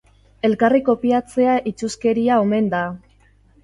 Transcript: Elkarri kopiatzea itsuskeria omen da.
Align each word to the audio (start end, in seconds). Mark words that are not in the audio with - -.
Elkarri 0.47 0.81
kopiatzea 0.87 1.59
itsuskeria 1.75 2.43
omen 2.49 2.77
da. 2.77 2.85